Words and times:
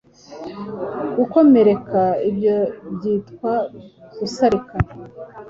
Gukomereka 1.15 2.01
ibyo 2.29 2.57
byitwa 2.95 3.51
Gusarika 4.17 4.75